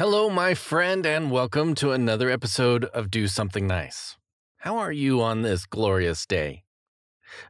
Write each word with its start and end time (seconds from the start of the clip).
Hello, 0.00 0.30
my 0.30 0.54
friend, 0.54 1.04
and 1.04 1.30
welcome 1.30 1.74
to 1.74 1.92
another 1.92 2.30
episode 2.30 2.86
of 2.86 3.10
Do 3.10 3.28
Something 3.28 3.66
Nice. 3.66 4.16
How 4.56 4.78
are 4.78 4.90
you 4.90 5.20
on 5.20 5.42
this 5.42 5.66
glorious 5.66 6.24
day? 6.24 6.64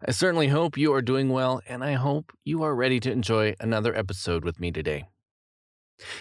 I 0.04 0.10
certainly 0.10 0.48
hope 0.48 0.76
you 0.76 0.92
are 0.92 1.00
doing 1.00 1.28
well, 1.28 1.62
and 1.68 1.84
I 1.84 1.92
hope 1.92 2.32
you 2.42 2.64
are 2.64 2.74
ready 2.74 2.98
to 2.98 3.12
enjoy 3.12 3.54
another 3.60 3.94
episode 3.94 4.44
with 4.44 4.58
me 4.58 4.72
today. 4.72 5.04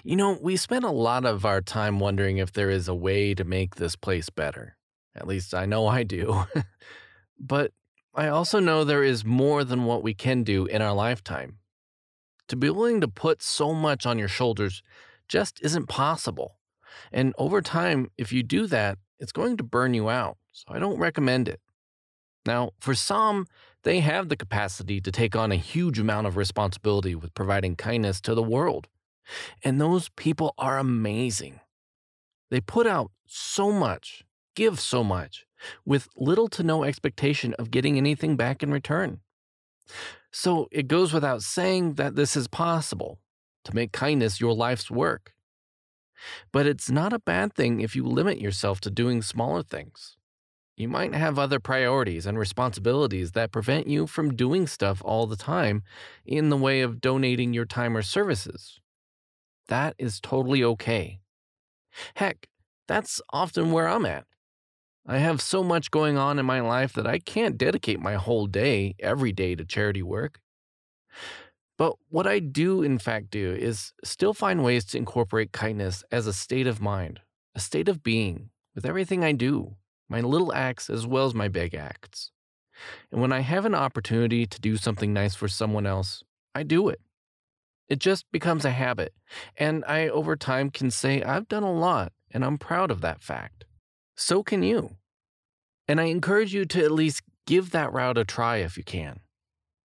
You 0.04 0.18
know, 0.18 0.38
we 0.40 0.56
spend 0.56 0.86
a 0.86 0.92
lot 0.92 1.26
of 1.26 1.46
our 1.46 1.62
time 1.62 2.00
wondering 2.00 2.38
if 2.38 2.54
there 2.54 2.70
is 2.70 2.88
a 2.88 2.94
way 2.94 3.34
to 3.34 3.44
make 3.44 3.78
this 3.78 3.96
place 3.96 4.30
better. 4.30 4.78
At 5.16 5.26
least 5.26 5.56
I 5.56 5.66
know 5.66 5.88
I 5.88 6.04
do. 6.04 6.46
but 7.40 7.72
I 8.14 8.28
also 8.28 8.60
know 8.60 8.84
there 8.84 9.04
is 9.04 9.26
more 9.26 9.64
than 9.64 9.86
what 9.86 10.04
we 10.04 10.14
can 10.14 10.44
do 10.44 10.68
in 10.68 10.84
our 10.84 10.94
lifetime. 10.94 11.58
To 12.50 12.56
be 12.56 12.70
willing 12.70 13.02
to 13.02 13.08
put 13.08 13.42
so 13.42 13.74
much 13.74 14.06
on 14.06 14.20
your 14.20 14.28
shoulders 14.28 14.84
just 15.30 15.60
isn't 15.62 15.88
possible. 15.88 16.58
And 17.12 17.34
over 17.38 17.62
time, 17.62 18.10
if 18.18 18.34
you 18.34 18.44
do 18.44 18.68
that, 18.68 18.98
it's 19.20 19.32
going 19.32 19.58
to 19.58 19.64
burn 19.64 19.94
you 19.94 20.10
out. 20.10 20.38
So 20.52 20.66
I 20.70 20.80
don't 20.80 21.00
recommend 21.00 21.48
it. 21.48 21.62
Now, 22.46 22.72
for 22.80 22.96
some, 22.96 23.48
they 23.84 24.00
have 24.00 24.30
the 24.30 24.36
capacity 24.36 25.00
to 25.02 25.12
take 25.12 25.36
on 25.36 25.52
a 25.52 25.56
huge 25.56 26.00
amount 26.00 26.28
of 26.28 26.36
responsibility 26.36 27.16
with 27.16 27.34
providing 27.34 27.76
kindness 27.76 28.20
to 28.22 28.34
the 28.34 28.44
world. 28.44 28.88
And 29.64 29.80
those 29.80 30.10
people 30.10 30.54
are 30.58 30.78
amazing. 30.78 31.60
They 32.50 32.62
put 32.62 32.88
out 32.88 33.12
so 33.28 33.72
much, 33.72 34.24
give 34.56 34.80
so 34.80 35.04
much, 35.04 35.46
with 35.86 36.10
little 36.16 36.48
to 36.50 36.64
no 36.64 36.84
expectation 36.84 37.54
of 37.56 37.72
getting 37.72 37.98
anything 37.98 38.36
back 38.36 38.64
in 38.64 38.72
return. 38.72 39.20
So 40.32 40.68
it 40.72 40.88
goes 40.88 41.14
without 41.14 41.44
saying 41.44 41.94
that 41.96 42.16
this 42.16 42.36
is 42.36 42.48
possible 42.48 43.20
to 43.66 43.76
make 43.76 43.92
kindness 43.92 44.40
your 44.40 44.54
life's 44.54 44.90
work. 44.90 45.34
But 46.52 46.66
it's 46.66 46.90
not 46.90 47.14
a 47.14 47.20
bad 47.20 47.54
thing 47.54 47.80
if 47.82 47.96
you 47.96 48.06
limit 48.06 48.40
yourself 48.40 48.82
to 48.82 48.92
doing 48.92 49.22
smaller 49.22 49.64
things. 49.64 50.18
You 50.76 50.88
might 50.88 51.14
have 51.14 51.38
other 51.38 51.60
priorities 51.60 52.26
and 52.26 52.40
responsibilities 52.40 53.34
that 53.34 53.52
prevent 53.52 53.88
you 53.88 54.08
from 54.08 54.36
doing 54.36 54.66
stuff 54.66 55.02
all 55.04 55.28
the 55.28 55.36
time 55.36 55.84
in 56.26 56.50
the 56.50 56.58
way 56.58 56.82
of 56.82 57.02
donating 57.02 57.54
your 57.54 57.66
time 57.66 57.98
or 57.98 58.02
services. 58.02 58.80
That 59.68 59.94
is 59.98 60.22
totally 60.22 60.64
okay. 60.64 61.20
Heck, 62.16 62.48
that's 62.88 63.22
often 63.32 63.72
where 63.72 63.88
I'm 63.88 64.06
at. 64.06 64.26
I 65.06 65.18
have 65.18 65.42
so 65.42 65.64
much 65.64 65.92
going 65.92 66.18
on 66.18 66.40
in 66.40 66.46
my 66.46 66.62
life 66.62 66.94
that 66.94 67.08
I 67.08 67.20
can't 67.20 67.58
dedicate 67.58 68.00
my 68.00 68.14
whole 68.14 68.48
day 68.48 68.96
every 69.00 69.32
day 69.32 69.56
to 69.56 69.66
charity 69.66 70.04
work. 70.04 70.40
But 71.80 71.96
what 72.10 72.28
I 72.28 72.40
do, 72.40 72.84
in 72.84 73.00
fact, 73.00 73.32
do 73.32 73.54
is 73.54 73.94
still 74.04 74.34
find 74.34 74.66
ways 74.66 74.84
to 74.88 74.98
incorporate 74.98 75.54
kindness 75.54 76.04
as 76.12 76.28
a 76.28 76.34
state 76.34 76.68
of 76.68 76.82
mind, 76.82 77.22
a 77.56 77.62
state 77.62 77.88
of 77.88 78.04
being, 78.04 78.50
with 78.76 78.86
everything 78.86 79.24
I 79.24 79.32
do, 79.32 79.78
my 80.10 80.20
little 80.20 80.54
acts 80.54 80.90
as 80.90 81.08
well 81.08 81.26
as 81.26 81.34
my 81.34 81.48
big 81.48 81.74
acts. 81.74 82.32
And 83.14 83.22
when 83.22 83.32
I 83.32 83.40
have 83.40 83.66
an 83.66 83.76
opportunity 83.76 84.46
to 84.46 84.60
do 84.60 84.76
something 84.76 85.14
nice 85.14 85.36
for 85.36 85.48
someone 85.48 85.86
else, 85.86 86.22
I 86.54 86.64
do 86.64 86.90
it. 86.90 87.00
It 87.88 88.00
just 88.00 88.30
becomes 88.30 88.66
a 88.66 88.72
habit, 88.72 89.14
and 89.56 89.86
I, 89.88 90.10
over 90.10 90.36
time, 90.36 90.72
can 90.72 90.92
say 90.92 91.24
I've 91.24 91.48
done 91.48 91.64
a 91.64 91.72
lot, 91.72 92.12
and 92.30 92.44
I'm 92.44 92.58
proud 92.58 92.92
of 92.92 93.00
that 93.02 93.24
fact. 93.24 93.64
So 94.18 94.44
can 94.44 94.64
you. 94.64 94.98
And 95.88 96.02
I 96.02 96.06
encourage 96.06 96.54
you 96.54 96.66
to 96.66 96.84
at 96.84 96.92
least 96.92 97.22
give 97.48 97.72
that 97.72 97.94
route 97.94 98.18
a 98.18 98.26
try 98.26 98.58
if 98.58 98.78
you 98.78 98.84
can 98.84 99.22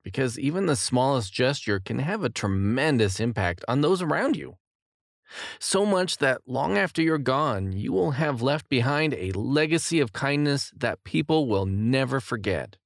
because 0.04 0.38
even 0.38 0.66
the 0.66 0.76
smallest 0.76 1.32
gesture 1.32 1.80
can 1.80 1.98
have 1.98 2.22
a 2.22 2.28
tremendous 2.28 3.18
impact 3.18 3.64
on 3.66 3.80
those 3.80 4.02
around 4.02 4.36
you. 4.36 4.56
So 5.58 5.84
much 5.86 6.18
that 6.18 6.42
long 6.46 6.76
after 6.76 7.02
you're 7.02 7.18
gone, 7.18 7.72
you 7.72 7.92
will 7.92 8.12
have 8.12 8.42
left 8.42 8.68
behind 8.68 9.14
a 9.14 9.32
legacy 9.32 9.98
of 9.98 10.12
kindness 10.12 10.70
that 10.76 11.02
people 11.02 11.48
will 11.48 11.66
never 11.66 12.20
forget. 12.20 12.76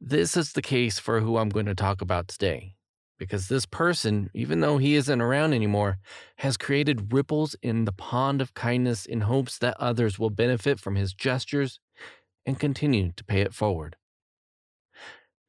This 0.00 0.36
is 0.36 0.52
the 0.52 0.62
case 0.62 1.00
for 1.00 1.20
who 1.20 1.36
I'm 1.36 1.48
going 1.48 1.66
to 1.66 1.74
talk 1.74 2.00
about 2.00 2.28
today, 2.28 2.76
because 3.18 3.48
this 3.48 3.66
person, 3.66 4.30
even 4.32 4.60
though 4.60 4.78
he 4.78 4.94
isn't 4.94 5.20
around 5.20 5.52
anymore, 5.52 5.98
has 6.36 6.56
created 6.56 7.12
ripples 7.12 7.56
in 7.62 7.84
the 7.84 7.92
pond 7.92 8.40
of 8.40 8.54
kindness 8.54 9.04
in 9.04 9.22
hopes 9.22 9.58
that 9.58 9.76
others 9.80 10.16
will 10.16 10.30
benefit 10.30 10.78
from 10.78 10.94
his 10.94 11.12
gestures 11.12 11.80
and 12.46 12.60
continue 12.60 13.10
to 13.16 13.24
pay 13.24 13.40
it 13.40 13.52
forward. 13.52 13.96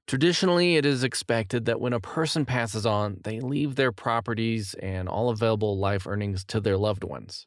Traditionally, 0.09 0.75
it 0.75 0.87
is 0.87 1.03
expected 1.03 1.65
that 1.65 1.79
when 1.79 1.93
a 1.93 1.99
person 1.99 2.43
passes 2.43 2.83
on, 2.83 3.19
they 3.23 3.39
leave 3.39 3.75
their 3.75 3.91
properties 3.91 4.73
and 4.81 5.07
all 5.07 5.29
available 5.29 5.77
life 5.77 6.07
earnings 6.07 6.43
to 6.45 6.59
their 6.59 6.77
loved 6.77 7.03
ones. 7.03 7.45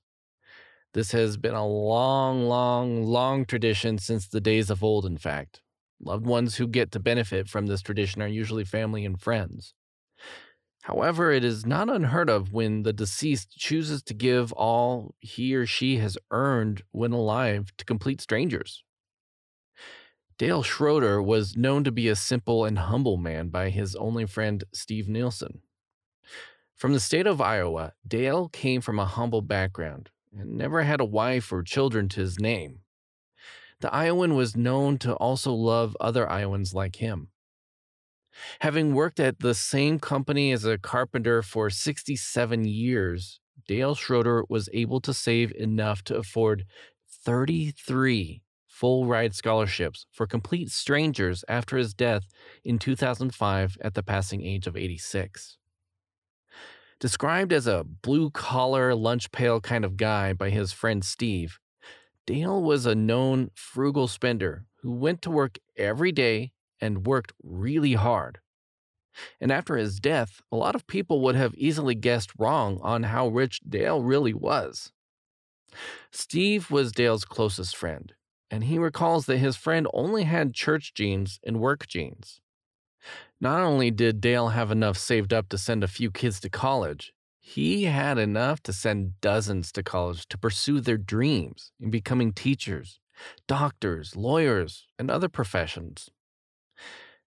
This 0.95 1.11
has 1.11 1.37
been 1.37 1.57
a 1.57 1.67
long, 1.67 2.45
long, 2.45 3.03
long 3.03 3.47
tradition 3.47 3.99
since 3.99 4.29
the 4.29 4.41
days 4.41 4.71
of 4.71 4.85
old, 4.85 5.05
in 5.05 5.19
fact. 5.19 5.61
Loved 6.01 6.25
ones 6.25 6.55
who 6.55 6.69
get 6.69 6.93
to 6.93 7.01
benefit 7.01 7.49
from 7.49 7.67
this 7.67 7.83
tradition 7.83 8.23
are 8.23 8.29
usually 8.29 8.65
family 8.65 9.05
and 9.05 9.21
friends. 9.21 9.75
However, 10.83 11.33
it 11.33 11.43
is 11.43 11.67
not 11.67 11.91
unheard 11.91 12.31
of 12.31 12.53
when 12.53 12.85
the 12.85 12.93
deceased 12.93 13.59
chooses 13.59 14.05
to 14.05 14.15
give 14.15 14.53
all 14.53 15.17
he 15.19 15.53
or 15.57 15.67
she 15.67 15.97
has 15.97 16.17
earned 16.31 16.85
when 16.93 17.11
alive 17.11 17.73
to 17.79 17.85
complete 17.85 18.21
strangers. 18.21 18.85
Dale 20.39 20.63
Schroeder 20.63 21.23
was 21.23 21.57
known 21.57 21.85
to 21.85 21.93
be 21.93 22.09
a 22.09 22.17
simple 22.17 22.65
and 22.65 22.79
humble 22.79 23.17
man 23.17 23.49
by 23.49 23.71
his 23.71 23.95
only 23.97 24.27
friend, 24.27 24.65
Steve 24.73 25.09
Nielsen. 25.09 25.61
From 26.75 26.93
the 26.93 27.01
state 27.01 27.27
of 27.27 27.41
Iowa, 27.41 27.93
Dale 28.07 28.49
came 28.49 28.81
from 28.81 28.99
a 28.99 29.05
humble 29.05 29.43
background 29.43 30.11
and 30.37 30.57
never 30.57 30.83
had 30.83 31.01
a 31.01 31.05
wife 31.05 31.53
or 31.53 31.63
children 31.63 32.09
to 32.11 32.21
his 32.21 32.41
name. 32.41 32.81
The 33.81 33.93
Iowan 33.95 34.35
was 34.35 34.57
known 34.57 34.99
to 34.99 35.15
also 35.15 35.53
love 35.53 35.97
other 36.01 36.29
Iowans 36.29 36.75
like 36.75 36.97
him. 36.97 37.29
Having 38.61 38.95
worked 38.95 39.21
at 39.21 39.41
the 39.41 39.55
same 39.55 39.99
company 39.99 40.53
as 40.53 40.65
a 40.65 40.79
carpenter 40.79 41.43
for 41.43 41.69
67 41.69 42.65
years, 42.65 43.41
Dale 43.69 43.95
Schroeder 43.95 44.45
was 44.49 44.69
able 44.73 45.01
to 45.03 45.13
save 45.13 45.53
enough 45.53 46.03
to 46.05 46.17
afford 46.17 46.65
33 47.09 48.43
full 48.83 49.07
ride 49.07 49.33
scholarships 49.33 50.07
for 50.11 50.27
complete 50.27 50.69
strangers 50.69 51.45
after 51.47 51.77
his 51.77 51.95
death 51.95 52.25
in 52.65 52.81
2005 52.81 53.79
at 53.81 53.95
the 53.95 54.03
passing 54.03 54.45
age 54.45 54.67
of 54.67 54.77
86. 54.77 55.57
Described 56.99 57.53
as 57.53 57.69
a 57.69 57.85
blue 57.85 58.31
collar, 58.31 58.93
lunch 58.97 59.31
pail 59.31 59.61
kind 59.61 59.85
of 59.85 59.97
guy 59.97 60.33
by 60.33 60.51
his 60.51 60.73
friend 60.73 61.05
Steve, 61.05 61.61
Dale 62.27 62.61
was 62.61 62.85
a 62.85 62.97
known 62.97 63.51
frugal 63.55 64.09
spender 64.09 64.67
who 64.81 64.91
went 64.91 65.23
to 65.23 65.31
work 65.31 65.61
every 65.77 66.11
day 66.11 66.51
and 66.81 67.07
worked 67.07 67.33
really 67.41 67.93
hard. 67.93 68.41
And 69.41 69.53
after 69.53 69.77
his 69.77 70.01
death, 70.01 70.41
a 70.51 70.57
lot 70.57 70.75
of 70.75 70.89
people 70.89 71.21
would 71.21 71.37
have 71.37 71.55
easily 71.55 71.95
guessed 71.95 72.33
wrong 72.37 72.81
on 72.83 73.05
how 73.05 73.29
rich 73.29 73.61
Dale 73.61 74.03
really 74.03 74.35
was. 74.35 74.91
Steve 76.11 76.69
was 76.69 76.91
Dale's 76.91 77.25
closest 77.25 77.77
friend, 77.77 78.13
and 78.53 78.65
he 78.65 78.79
recalls 78.79 79.25
that 79.25 79.39
his 79.39 79.57
friend 79.57 79.89
only 79.95 80.25
had 80.25 80.53
church 80.53 80.93
jeans 80.93 81.41
and 81.43 81.59
work 81.59 81.87
jeans. 81.89 82.43
Not 83.41 83.63
only 83.63 83.91
did 83.91 84.21
Dale 84.21 84.51
have 84.51 84.71
enough 84.71 84.99
saved 84.99 85.33
up 85.33 85.49
to 85.49 85.59
send 85.59 85.83
a 85.83 85.89
few 85.89 86.11
kids 86.11 86.39
to 86.41 86.51
college, 86.51 87.15
he 87.41 87.85
had 87.85 88.19
enough 88.19 88.63
to 88.65 88.73
send 88.75 89.19
dozens 89.23 89.73
to 89.73 89.83
college 89.83 90.29
to 90.29 90.37
pursue 90.37 90.81
their 90.81 90.99
dreams 90.99 91.73
in 91.81 91.91
becoming 91.91 92.31
teachers, 92.31 93.01
doctors, 93.49 94.15
lawyers, 94.17 94.87
and 94.99 95.11
other 95.11 95.31
professions. 95.31 96.11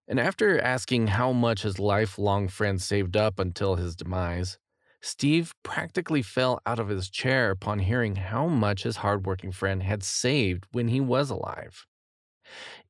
And 0.08 0.20
after 0.20 0.62
asking 0.62 1.08
how 1.08 1.32
much 1.32 1.64
his 1.64 1.80
lifelong 1.80 2.48
friend 2.48 2.80
saved 2.80 3.18
up 3.18 3.40
until 3.40 3.76
his 3.76 3.96
demise, 3.96 4.60
Steve 5.06 5.54
practically 5.62 6.24
fell 6.24 6.60
out 6.66 6.80
of 6.80 6.88
his 6.88 7.12
chair 7.12 7.52
upon 7.52 7.78
hearing 7.78 8.16
how 8.16 8.48
much 8.48 8.82
his 8.82 8.98
hardworking 8.98 9.52
friend 9.52 9.84
had 9.84 10.02
saved 10.02 10.66
when 10.72 10.88
he 10.88 11.00
was 11.00 11.30
alive. 11.30 11.86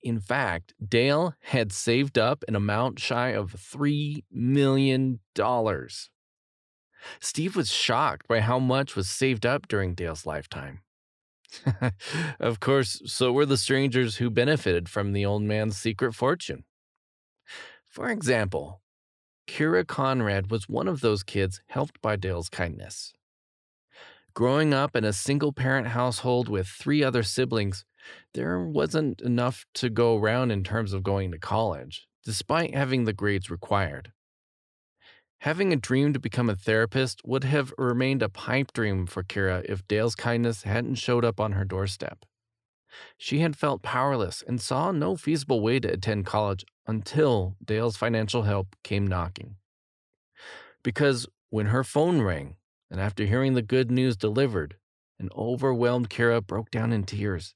In 0.01 0.21
fact, 0.21 0.73
Dale 0.81 1.35
had 1.41 1.73
saved 1.73 2.17
up 2.17 2.45
an 2.47 2.55
amount 2.55 2.99
shy 2.99 3.31
of 3.31 3.51
$3 3.51 4.23
million. 4.31 5.19
Steve 7.19 7.55
was 7.57 7.69
shocked 7.69 8.29
by 8.29 8.39
how 8.39 8.59
much 8.59 8.95
was 8.95 9.09
saved 9.09 9.45
up 9.45 9.67
during 9.67 9.93
Dale's 9.93 10.25
lifetime. 10.25 10.83
of 12.39 12.61
course, 12.61 13.01
so 13.05 13.33
were 13.33 13.45
the 13.45 13.57
strangers 13.57 14.15
who 14.15 14.29
benefited 14.29 14.87
from 14.87 15.11
the 15.11 15.25
old 15.25 15.43
man's 15.43 15.77
secret 15.77 16.15
fortune. 16.15 16.63
For 17.83 18.09
example, 18.09 18.81
Kira 19.47 19.85
Conrad 19.85 20.49
was 20.49 20.67
one 20.67 20.87
of 20.87 21.01
those 21.01 21.23
kids 21.23 21.61
helped 21.67 22.01
by 22.01 22.15
Dale's 22.15 22.49
kindness. 22.49 23.13
Growing 24.33 24.73
up 24.73 24.95
in 24.95 25.05
a 25.05 25.13
single 25.13 25.53
parent 25.53 25.87
household 25.87 26.49
with 26.49 26.67
three 26.67 27.03
other 27.03 27.23
siblings, 27.23 27.85
there 28.33 28.59
wasn't 28.59 29.21
enough 29.21 29.65
to 29.75 29.89
go 29.89 30.17
around 30.17 30.51
in 30.51 30.63
terms 30.63 30.93
of 30.93 31.03
going 31.03 31.31
to 31.31 31.39
college, 31.39 32.07
despite 32.23 32.75
having 32.75 33.05
the 33.05 33.13
grades 33.13 33.49
required. 33.49 34.11
Having 35.39 35.73
a 35.73 35.77
dream 35.77 36.11
to 36.11 36.19
become 36.19 36.49
a 36.49 36.55
therapist 36.55 37.21
would 37.23 37.43
have 37.43 37.73
remained 37.77 38.23
a 38.23 38.29
pipe 38.29 38.73
dream 38.73 39.05
for 39.05 39.23
Kira 39.23 39.63
if 39.69 39.87
Dale's 39.87 40.15
kindness 40.15 40.63
hadn't 40.63 40.95
showed 40.95 41.23
up 41.23 41.39
on 41.39 41.53
her 41.53 41.65
doorstep. 41.65 42.25
She 43.17 43.39
had 43.39 43.55
felt 43.55 43.81
powerless 43.83 44.43
and 44.45 44.59
saw 44.59 44.91
no 44.91 45.15
feasible 45.15 45.61
way 45.61 45.79
to 45.79 45.91
attend 45.91 46.25
college 46.25 46.65
until 46.87 47.55
Dale's 47.63 47.97
financial 47.97 48.43
help 48.43 48.75
came 48.83 49.07
knocking. 49.07 49.55
Because 50.83 51.27
when 51.49 51.67
her 51.67 51.83
phone 51.83 52.21
rang, 52.21 52.55
and 52.91 52.99
after 52.99 53.25
hearing 53.25 53.53
the 53.53 53.61
good 53.61 53.89
news 53.89 54.15
delivered, 54.15 54.75
an 55.19 55.29
overwhelmed 55.35 56.09
Kira 56.09 56.45
broke 56.45 56.69
down 56.69 56.91
in 56.91 57.03
tears. 57.03 57.55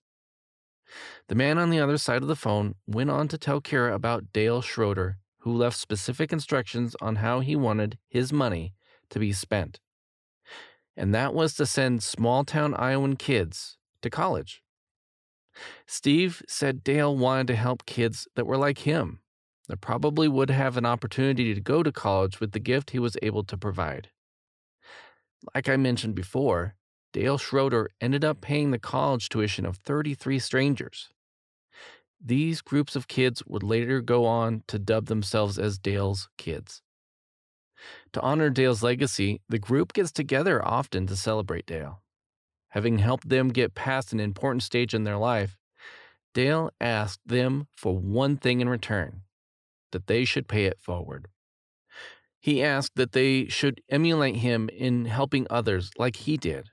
The 1.28 1.36
man 1.36 1.58
on 1.58 1.70
the 1.70 1.80
other 1.80 1.98
side 1.98 2.22
of 2.22 2.28
the 2.28 2.36
phone 2.36 2.76
went 2.88 3.12
on 3.12 3.28
to 3.28 3.38
tell 3.38 3.62
Kira 3.62 3.94
about 3.94 4.34
Dale 4.34 4.62
Schroeder, 4.62 5.18
who 5.40 5.54
left 5.54 5.78
specific 5.78 6.34
instructions 6.34 6.96
on 7.02 7.18
how 7.18 7.40
he 7.40 7.56
wanted 7.56 7.98
his 8.08 8.34
money 8.34 8.74
to 9.10 9.20
be 9.20 9.32
spent. 9.32 9.80
And 10.98 11.14
that 11.14 11.34
was 11.34 11.54
to 11.56 11.66
send 11.66 12.04
small 12.04 12.44
town 12.44 12.74
Iowan 12.74 13.16
kids 13.16 13.78
to 14.02 14.10
college. 14.10 14.62
Steve 15.86 16.42
said 16.48 16.84
Dale 16.84 17.16
wanted 17.16 17.48
to 17.48 17.56
help 17.56 17.86
kids 17.86 18.28
that 18.36 18.46
were 18.46 18.58
like 18.58 18.80
him, 18.80 19.20
that 19.68 19.82
probably 19.82 20.28
would 20.28 20.50
have 20.50 20.78
an 20.78 20.86
opportunity 20.86 21.54
to 21.54 21.62
go 21.62 21.84
to 21.84 21.92
college 21.92 22.40
with 22.40 22.52
the 22.52 22.60
gift 22.60 22.92
he 22.92 23.00
was 23.00 23.18
able 23.22 23.44
to 23.44 23.58
provide. 23.58 24.10
Like 25.54 25.70
I 25.70 25.78
mentioned 25.78 26.16
before, 26.16 26.76
Dale 27.14 27.38
Schroeder 27.38 27.90
ended 28.00 28.24
up 28.24 28.42
paying 28.42 28.72
the 28.72 28.80
college 28.80 29.30
tuition 29.30 29.66
of 29.66 29.78
33 29.78 30.40
strangers. 30.40 31.10
These 32.24 32.62
groups 32.62 32.96
of 32.96 33.08
kids 33.08 33.44
would 33.48 33.64
later 33.64 34.02
go 34.02 34.26
on 34.26 34.64
to 34.68 34.78
dub 34.78 35.06
themselves 35.06 35.58
as 35.58 35.78
Dale's 35.78 36.28
Kids. 36.38 36.82
To 38.14 38.22
honor 38.22 38.50
Dale's 38.50 38.84
legacy, 38.84 39.42
the 39.48 39.60
group 39.60 39.94
gets 39.94 40.12
together 40.12 40.66
often 40.66 41.08
to 41.08 41.16
celebrate 41.16 41.66
Dale. 41.66 42.02
Having 42.70 43.00
helped 43.00 43.30
them 43.30 43.50
get 43.50 43.76
past 43.76 44.14
an 44.14 44.20
important 44.20 44.64
stage 44.64 44.94
in 44.94 45.04
their 45.04 45.18
life, 45.18 45.58
Dale 46.34 46.70
asked 46.80 47.22
them 47.26 47.68
for 47.76 47.98
one 47.98 48.38
thing 48.38 48.62
in 48.62 48.70
return 48.70 49.22
that 49.92 50.08
they 50.08 50.24
should 50.24 50.48
pay 50.48 50.66
it 50.66 50.80
forward. 50.80 51.28
He 52.40 52.64
asked 52.64 52.96
that 52.96 53.12
they 53.12 53.48
should 53.48 53.82
emulate 53.90 54.38
him 54.38 54.70
in 54.70 55.06
helping 55.06 55.48
others 55.50 55.92
like 55.98 56.16
he 56.16 56.38
did. 56.38 56.70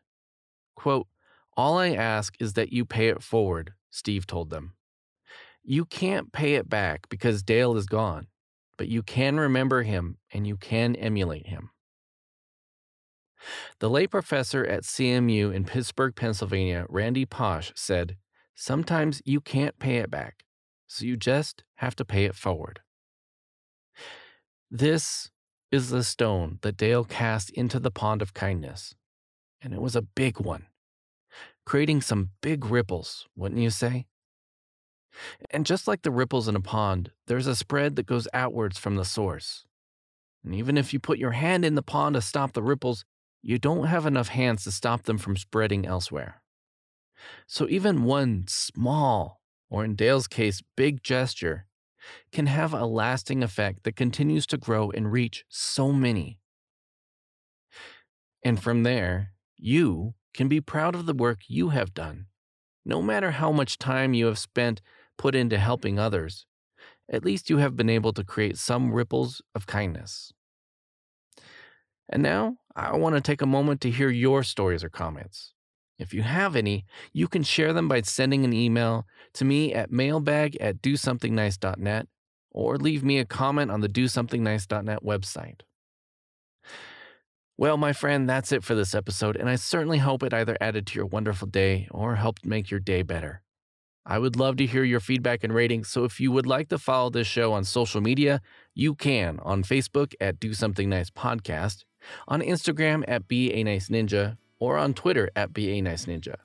Quote, 0.76 1.08
All 1.56 1.78
I 1.78 1.90
ask 1.90 2.34
is 2.38 2.52
that 2.52 2.72
you 2.72 2.84
pay 2.84 3.08
it 3.08 3.22
forward, 3.22 3.72
Steve 3.90 4.26
told 4.26 4.50
them. 4.50 4.74
You 5.64 5.84
can't 5.84 6.32
pay 6.32 6.54
it 6.54 6.68
back 6.68 7.08
because 7.08 7.42
Dale 7.42 7.76
is 7.76 7.86
gone, 7.86 8.28
but 8.76 8.88
you 8.88 9.02
can 9.02 9.40
remember 9.40 9.82
him 9.82 10.18
and 10.32 10.46
you 10.46 10.56
can 10.56 10.94
emulate 10.94 11.46
him. 11.48 11.70
The 13.78 13.90
late 13.90 14.10
professor 14.10 14.64
at 14.64 14.82
CMU 14.82 15.52
in 15.52 15.64
Pittsburgh, 15.64 16.14
Pennsylvania, 16.14 16.86
Randy 16.88 17.24
Pausch, 17.24 17.72
said, 17.74 18.16
Sometimes 18.54 19.20
you 19.24 19.40
can't 19.40 19.78
pay 19.78 19.96
it 19.96 20.10
back, 20.10 20.44
so 20.86 21.04
you 21.04 21.16
just 21.16 21.62
have 21.76 21.94
to 21.96 22.04
pay 22.04 22.24
it 22.24 22.34
forward. 22.34 22.80
This 24.70 25.30
is 25.70 25.90
the 25.90 26.02
stone 26.02 26.58
that 26.62 26.76
Dale 26.76 27.04
cast 27.04 27.50
into 27.50 27.78
the 27.78 27.90
pond 27.90 28.22
of 28.22 28.34
kindness, 28.34 28.94
and 29.60 29.74
it 29.74 29.80
was 29.80 29.94
a 29.94 30.02
big 30.02 30.40
one, 30.40 30.66
creating 31.64 32.00
some 32.00 32.30
big 32.40 32.64
ripples, 32.64 33.26
wouldn't 33.36 33.60
you 33.60 33.70
say? 33.70 34.06
And 35.50 35.66
just 35.66 35.86
like 35.86 36.02
the 36.02 36.10
ripples 36.10 36.48
in 36.48 36.56
a 36.56 36.60
pond, 36.60 37.10
there's 37.26 37.46
a 37.46 37.56
spread 37.56 37.96
that 37.96 38.06
goes 38.06 38.28
outwards 38.32 38.78
from 38.78 38.96
the 38.96 39.04
source. 39.04 39.64
And 40.44 40.54
even 40.54 40.78
if 40.78 40.92
you 40.92 41.00
put 41.00 41.18
your 41.18 41.32
hand 41.32 41.64
in 41.64 41.74
the 41.74 41.82
pond 41.82 42.14
to 42.14 42.20
stop 42.20 42.52
the 42.52 42.62
ripples, 42.62 43.04
you 43.48 43.60
don't 43.60 43.86
have 43.86 44.06
enough 44.06 44.26
hands 44.26 44.64
to 44.64 44.72
stop 44.72 45.04
them 45.04 45.18
from 45.18 45.36
spreading 45.36 45.86
elsewhere. 45.86 46.42
So 47.46 47.68
even 47.68 48.02
one 48.02 48.46
small, 48.48 49.40
or 49.70 49.84
in 49.84 49.94
Dale's 49.94 50.26
case, 50.26 50.62
big 50.76 51.04
gesture, 51.04 51.66
can 52.32 52.46
have 52.46 52.74
a 52.74 52.84
lasting 52.84 53.44
effect 53.44 53.84
that 53.84 53.94
continues 53.94 54.48
to 54.48 54.56
grow 54.56 54.90
and 54.90 55.12
reach 55.12 55.44
so 55.48 55.92
many. 55.92 56.40
And 58.44 58.60
from 58.60 58.82
there, 58.82 59.30
you 59.56 60.14
can 60.34 60.48
be 60.48 60.60
proud 60.60 60.96
of 60.96 61.06
the 61.06 61.14
work 61.14 61.42
you 61.46 61.68
have 61.68 61.94
done. 61.94 62.26
No 62.84 63.00
matter 63.00 63.30
how 63.30 63.52
much 63.52 63.78
time 63.78 64.12
you 64.12 64.26
have 64.26 64.40
spent 64.40 64.82
put 65.16 65.36
into 65.36 65.56
helping 65.56 66.00
others, 66.00 66.46
at 67.08 67.24
least 67.24 67.48
you 67.48 67.58
have 67.58 67.76
been 67.76 67.90
able 67.90 68.12
to 68.14 68.24
create 68.24 68.58
some 68.58 68.92
ripples 68.92 69.40
of 69.54 69.68
kindness. 69.68 70.32
And 72.08 72.22
now, 72.22 72.56
I 72.74 72.96
want 72.96 73.16
to 73.16 73.20
take 73.20 73.42
a 73.42 73.46
moment 73.46 73.80
to 73.82 73.90
hear 73.90 74.10
your 74.10 74.42
stories 74.42 74.84
or 74.84 74.88
comments. 74.88 75.52
If 75.98 76.12
you 76.12 76.22
have 76.22 76.56
any, 76.56 76.84
you 77.12 77.26
can 77.26 77.42
share 77.42 77.72
them 77.72 77.88
by 77.88 78.02
sending 78.02 78.44
an 78.44 78.52
email 78.52 79.06
to 79.34 79.44
me 79.44 79.72
at 79.72 79.90
mailbag 79.90 80.56
at 80.56 80.82
dosomethingnice.net 80.82 82.06
or 82.50 82.76
leave 82.76 83.02
me 83.02 83.18
a 83.18 83.24
comment 83.24 83.70
on 83.70 83.80
the 83.80 83.88
dosomethingnice.net 83.88 85.02
website. 85.02 85.60
Well, 87.58 87.78
my 87.78 87.94
friend, 87.94 88.28
that's 88.28 88.52
it 88.52 88.62
for 88.62 88.74
this 88.74 88.94
episode, 88.94 89.36
and 89.36 89.48
I 89.48 89.56
certainly 89.56 89.98
hope 89.98 90.22
it 90.22 90.34
either 90.34 90.58
added 90.60 90.86
to 90.88 90.94
your 90.96 91.06
wonderful 91.06 91.48
day 91.48 91.88
or 91.90 92.16
helped 92.16 92.44
make 92.44 92.70
your 92.70 92.80
day 92.80 93.00
better. 93.00 93.42
I 94.08 94.20
would 94.20 94.36
love 94.36 94.56
to 94.58 94.66
hear 94.66 94.84
your 94.84 95.00
feedback 95.00 95.42
and 95.42 95.52
ratings, 95.52 95.88
so 95.88 96.04
if 96.04 96.20
you 96.20 96.30
would 96.30 96.46
like 96.46 96.68
to 96.68 96.78
follow 96.78 97.10
this 97.10 97.26
show 97.26 97.52
on 97.52 97.64
social 97.64 98.00
media, 98.00 98.40
you 98.72 98.94
can 98.94 99.40
on 99.42 99.64
Facebook 99.64 100.14
at 100.20 100.38
Do 100.38 100.54
Something 100.54 100.88
Nice 100.88 101.10
Podcast, 101.10 101.84
on 102.28 102.40
Instagram 102.40 103.02
at 103.08 103.26
Be 103.26 103.52
a 103.52 103.64
Nice 103.64 103.88
Ninja, 103.88 104.38
or 104.60 104.76
on 104.78 104.94
Twitter 104.94 105.28
at 105.34 105.52
Be 105.52 105.76
a 105.76 105.82
Nice 105.82 106.06
Ninja. 106.06 106.36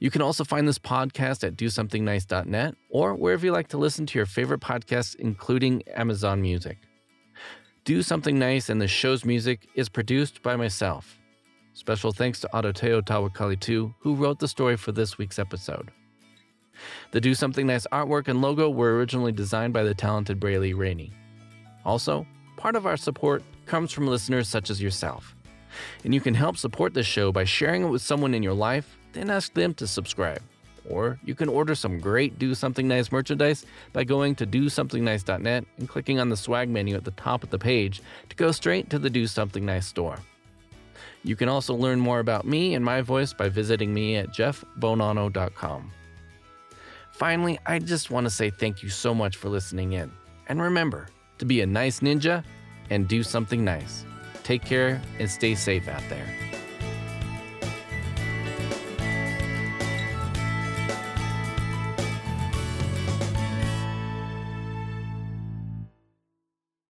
You 0.00 0.10
can 0.10 0.22
also 0.22 0.42
find 0.42 0.66
this 0.66 0.80
podcast 0.80 1.44
at 1.44 1.54
dosomethingnice.net 1.54 2.74
or 2.90 3.14
wherever 3.14 3.46
you 3.46 3.52
like 3.52 3.68
to 3.68 3.78
listen 3.78 4.04
to 4.06 4.18
your 4.18 4.26
favorite 4.26 4.60
podcasts, 4.60 5.14
including 5.14 5.82
Amazon 5.94 6.42
Music. 6.42 6.78
Do 7.84 8.02
Something 8.02 8.40
Nice 8.40 8.68
and 8.68 8.80
the 8.80 8.88
show's 8.88 9.24
music 9.24 9.68
is 9.76 9.88
produced 9.88 10.42
by 10.42 10.56
myself. 10.56 11.16
Special 11.74 12.12
thanks 12.12 12.40
to 12.40 12.50
Adoteo 12.52 13.02
Tawakali 13.02 13.58
too, 13.60 13.94
who 14.00 14.16
wrote 14.16 14.40
the 14.40 14.48
story 14.48 14.76
for 14.76 14.90
this 14.90 15.16
week's 15.16 15.38
episode. 15.38 15.92
The 17.10 17.20
Do 17.20 17.34
Something 17.34 17.66
Nice 17.66 17.86
artwork 17.92 18.28
and 18.28 18.40
logo 18.40 18.70
were 18.70 18.96
originally 18.96 19.32
designed 19.32 19.72
by 19.72 19.82
the 19.82 19.94
talented 19.94 20.40
Braylee 20.40 20.76
Rainey. 20.76 21.12
Also, 21.84 22.26
part 22.56 22.76
of 22.76 22.86
our 22.86 22.96
support 22.96 23.42
comes 23.66 23.92
from 23.92 24.06
listeners 24.06 24.48
such 24.48 24.70
as 24.70 24.82
yourself. 24.82 25.34
And 26.04 26.14
you 26.14 26.20
can 26.20 26.34
help 26.34 26.56
support 26.56 26.94
this 26.94 27.06
show 27.06 27.32
by 27.32 27.44
sharing 27.44 27.84
it 27.84 27.88
with 27.88 28.02
someone 28.02 28.34
in 28.34 28.42
your 28.42 28.54
life, 28.54 28.96
then 29.12 29.30
ask 29.30 29.52
them 29.54 29.74
to 29.74 29.86
subscribe. 29.86 30.42
Or 30.88 31.18
you 31.24 31.34
can 31.34 31.48
order 31.48 31.74
some 31.74 32.00
great 32.00 32.38
Do 32.38 32.54
Something 32.54 32.88
Nice 32.88 33.12
merchandise 33.12 33.64
by 33.92 34.04
going 34.04 34.34
to 34.36 34.46
dosomethingnice.net 34.46 35.64
and 35.78 35.88
clicking 35.88 36.18
on 36.18 36.28
the 36.28 36.36
swag 36.36 36.68
menu 36.68 36.96
at 36.96 37.04
the 37.04 37.12
top 37.12 37.42
of 37.42 37.50
the 37.50 37.58
page 37.58 38.02
to 38.28 38.36
go 38.36 38.50
straight 38.52 38.90
to 38.90 38.98
the 38.98 39.10
Do 39.10 39.26
Something 39.26 39.64
Nice 39.64 39.86
store. 39.86 40.18
You 41.24 41.36
can 41.36 41.48
also 41.48 41.74
learn 41.74 42.00
more 42.00 42.18
about 42.18 42.46
me 42.46 42.74
and 42.74 42.84
my 42.84 43.00
voice 43.00 43.32
by 43.32 43.48
visiting 43.48 43.94
me 43.94 44.16
at 44.16 44.30
jeffbonanno.com. 44.30 45.92
Finally, 47.12 47.58
I 47.66 47.78
just 47.78 48.10
want 48.10 48.26
to 48.26 48.30
say 48.30 48.50
thank 48.50 48.82
you 48.82 48.88
so 48.88 49.14
much 49.14 49.36
for 49.36 49.48
listening 49.48 49.92
in. 49.92 50.10
And 50.48 50.60
remember 50.60 51.08
to 51.38 51.44
be 51.44 51.60
a 51.60 51.66
nice 51.66 52.00
ninja 52.00 52.42
and 52.90 53.06
do 53.06 53.22
something 53.22 53.64
nice. 53.64 54.04
Take 54.42 54.64
care 54.64 55.00
and 55.18 55.30
stay 55.30 55.54
safe 55.54 55.88
out 55.88 56.02
there. 56.08 56.51